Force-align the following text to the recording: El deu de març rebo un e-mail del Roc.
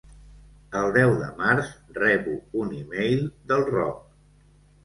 El 0.79 0.87
deu 0.95 1.11
de 1.19 1.27
març 1.41 1.69
rebo 1.99 2.35
un 2.65 2.75
e-mail 2.81 3.23
del 3.53 3.63
Roc. 3.71 4.05